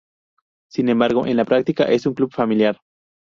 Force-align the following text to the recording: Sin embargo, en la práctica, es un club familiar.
Sin 0.71 0.89
embargo, 0.89 1.27
en 1.27 1.37
la 1.37 1.45
práctica, 1.45 1.83
es 1.83 2.07
un 2.07 2.15
club 2.15 2.33
familiar. 2.33 2.81